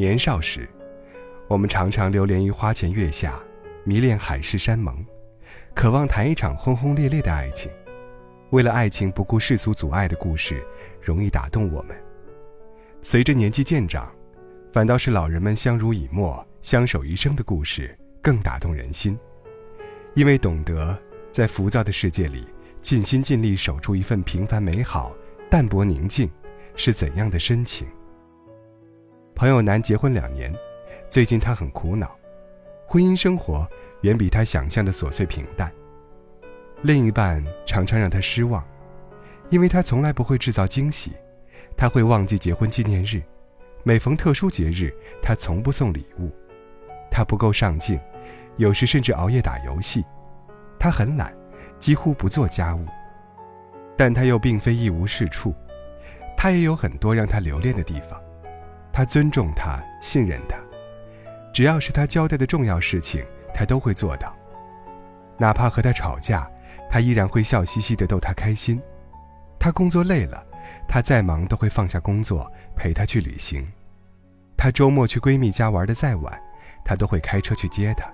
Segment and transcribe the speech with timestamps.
[0.00, 0.66] 年少时，
[1.46, 3.38] 我们常常流连于花前月下，
[3.84, 4.96] 迷恋海誓山盟，
[5.74, 7.70] 渴望谈一场轰轰烈烈的爱情。
[8.48, 10.66] 为了爱情不顾世俗阻碍的故事，
[11.02, 11.94] 容易打动我们。
[13.02, 14.10] 随着年纪渐长，
[14.72, 19.18] 反倒是老人们相濡以沫、相守一生的故事更打动人心，
[20.14, 20.98] 因为懂得
[21.30, 22.46] 在浮躁的世界里
[22.80, 25.14] 尽心尽力守住一份平凡美好、
[25.50, 26.26] 淡泊宁静
[26.74, 27.86] 是怎样的深情。
[29.40, 30.54] 朋友男结婚两年，
[31.08, 32.14] 最近他很苦恼，
[32.86, 33.66] 婚姻生活
[34.02, 35.72] 远比他想象的琐碎平淡。
[36.82, 38.62] 另一半常常让他失望，
[39.48, 41.12] 因为他从来不会制造惊喜，
[41.74, 43.22] 他会忘记结婚纪念日，
[43.82, 46.30] 每逢特殊节日他从不送礼物，
[47.10, 47.98] 他不够上进，
[48.58, 50.04] 有时甚至熬夜打游戏，
[50.78, 51.34] 他很懒，
[51.78, 52.84] 几乎不做家务，
[53.96, 55.54] 但他又并非一无是处，
[56.36, 58.20] 他也有很多让他留恋的地方，
[58.92, 60.56] 他尊重他，信任他，
[61.52, 63.24] 只要是他交代的重要事情，
[63.54, 64.34] 他都会做到，
[65.38, 66.48] 哪怕和他吵架。
[66.92, 68.82] 他依然会笑嘻嘻地逗她开心，
[69.60, 70.44] 他工作累了，
[70.88, 73.64] 他再忙都会放下工作陪她去旅行，
[74.56, 76.36] 他周末去闺蜜家玩的再晚，
[76.84, 78.12] 他都会开车去接她。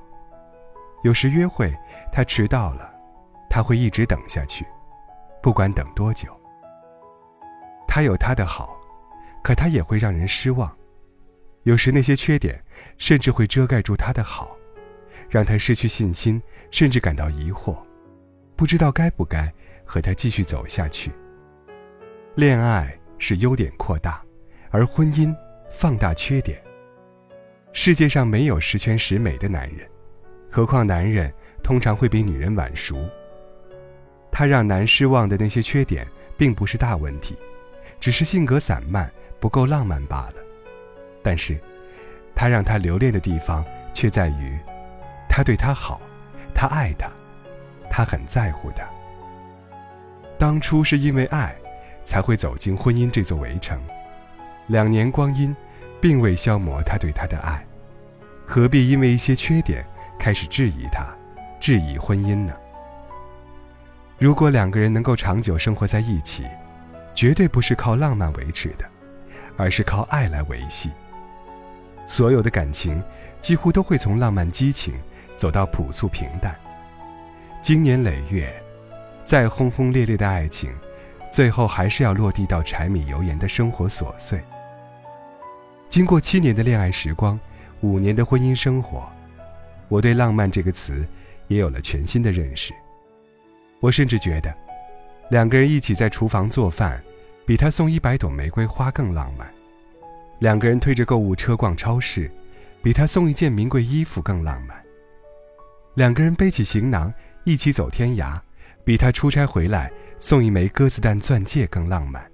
[1.04, 1.74] 有时约会，
[2.12, 2.92] 他迟到了，
[3.48, 4.66] 他会一直等下去，
[5.42, 6.28] 不管等多久。
[7.88, 8.75] 他有他的好，
[9.46, 10.76] 可他也会让人失望，
[11.62, 12.60] 有时那些缺点
[12.98, 14.56] 甚至会遮盖住他的好，
[15.30, 17.78] 让他失去信心，甚至感到疑惑。
[18.56, 19.48] 不知道该不该
[19.84, 21.12] 和他继续走下去。
[22.34, 24.20] 恋爱是优点扩大，
[24.70, 25.32] 而婚姻
[25.70, 26.60] 放大缺点。
[27.72, 29.88] 世界上没有十全十美的男人，
[30.50, 32.98] 何况男人通常会比女人晚熟。
[34.32, 36.04] 他让男失望的那些缺点，
[36.36, 37.36] 并不是大问题，
[38.00, 39.08] 只是性格散漫，
[39.40, 40.34] 不够浪漫罢了。
[41.22, 41.60] 但是，
[42.34, 44.58] 他让他留恋的地方，却在于，
[45.28, 46.00] 他对他好，
[46.54, 47.10] 他爱他。
[47.88, 48.86] 他很在乎的。
[50.36, 51.56] 当初是因为爱，
[52.04, 53.80] 才会走进婚姻这座围城。
[54.66, 55.54] 两年光阴，
[56.00, 57.64] 并未消磨他对她的爱，
[58.44, 59.86] 何必因为一些缺点
[60.18, 61.06] 开始质疑他，
[61.58, 62.52] 质疑婚姻呢？
[64.18, 66.44] 如果两个人能够长久生活在一起，
[67.14, 68.84] 绝对不是靠浪漫维持的，
[69.56, 70.90] 而是靠爱来维系。
[72.06, 73.02] 所有的感情，
[73.40, 74.94] 几乎都会从浪漫激情，
[75.36, 76.54] 走到朴素平淡。
[77.62, 78.54] 经年累月，
[79.24, 80.72] 再轰轰烈烈的爱情，
[81.32, 84.40] 最后还是要落地到柴米油盐的生活琐碎。
[85.88, 87.38] 经过七年的恋爱时光，
[87.80, 89.08] 五年的婚姻生活，
[89.88, 91.06] 我对“浪漫”这个词
[91.48, 92.72] 也有了全新的认识。
[93.80, 94.54] 我甚至觉得，
[95.30, 97.02] 两个人一起在厨房做饭，
[97.46, 99.46] 比他送一百朵玫瑰花更浪漫；
[100.40, 102.30] 两个人推着购物车逛超市，
[102.82, 104.76] 比他送一件名贵衣服更浪漫；
[105.94, 107.12] 两个人背起行囊。
[107.48, 108.40] 一起走天涯，
[108.82, 112.28] 比他出差回来送一枚鸽子蛋钻戒更浪漫。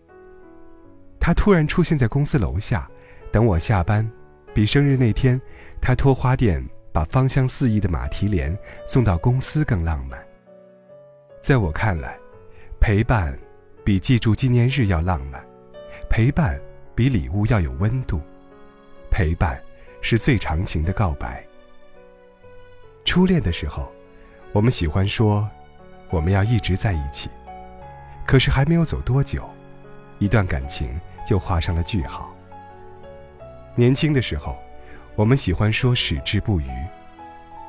[1.21, 2.89] 他突然出现在公司楼下，
[3.31, 4.11] 等我下班，
[4.55, 5.39] 比生日那天
[5.83, 10.19] 他托花店把芳香四溢的马蹄莲送到公司更浪漫。
[11.43, 12.17] 在我看来，
[12.81, 13.39] 陪伴
[13.85, 15.45] 比记住纪念日要浪漫，
[16.09, 16.61] 陪伴
[16.95, 18.21] 比礼物要有温度，
[19.11, 19.61] 陪伴
[20.01, 21.45] 是最长情的告白。
[23.05, 23.93] 初恋的时候。
[24.55, 25.49] 我们喜欢说，
[26.11, 27.31] 我们要一直在一起，
[28.27, 29.49] 可是还没有走多久，
[30.19, 32.31] 一段感情就画上了句号。
[33.75, 34.59] 年轻的时候，
[35.17, 36.69] 我们喜欢说矢志不渝，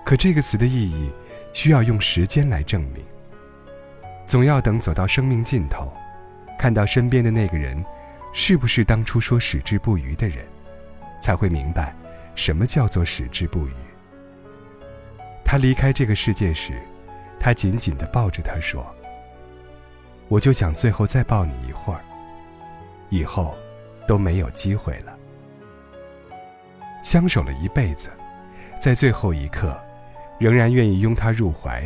[0.03, 1.09] 可这个词的意义
[1.53, 3.01] 需要用时间来证明。
[4.25, 5.89] 总要等走到生命尽头，
[6.63, 7.83] 看到身边的那个人
[8.31, 10.45] 是不是当初说矢志不渝的人，
[11.21, 11.93] 才会明白
[12.35, 13.73] 什么叫做矢志不渝。
[15.43, 16.81] 他离开这个世界时，
[17.37, 18.95] 他紧紧地抱着她说
[20.29, 21.99] ：“我就想最后再抱你一会儿，
[23.09, 23.53] 以后
[24.07, 25.13] 都没有机会了。
[27.03, 28.09] 相守了一辈子，
[28.79, 29.77] 在最后一刻，
[30.39, 31.83] 仍然愿意拥她入怀，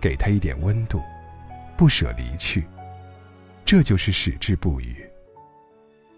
[0.00, 1.00] 给她一点温度，
[1.76, 2.66] 不舍离去，
[3.68, 4.96] 这就是矢志不渝。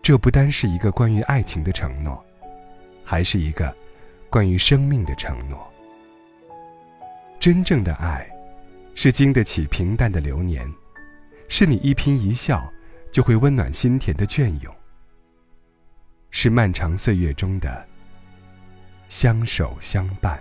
[0.00, 2.25] 这不单是一个关于爱情的承诺，
[3.02, 3.76] 还是一个
[4.31, 5.69] 关于生命的承诺。”
[7.41, 8.25] 真正的爱，
[8.94, 10.73] 是经得起平淡的流年，
[11.49, 12.73] 是你一颦一笑
[13.11, 14.73] 就会温暖心田的隽永，
[16.31, 17.85] 是漫长岁月中的
[19.08, 20.41] 相守相伴。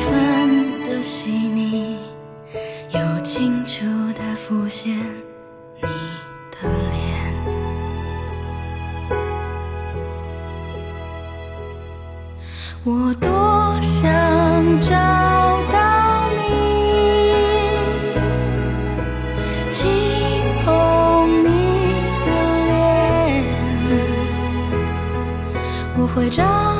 [0.00, 1.98] 分的细腻，
[2.90, 4.96] 又清楚的浮现
[5.76, 5.88] 你
[6.50, 7.00] 的脸。
[12.82, 14.00] 我多想
[14.80, 14.96] 找
[15.70, 16.40] 到你，
[19.70, 19.84] 轻
[20.64, 21.46] 碰你
[22.24, 22.28] 的
[22.66, 23.44] 脸，
[25.98, 26.79] 我会张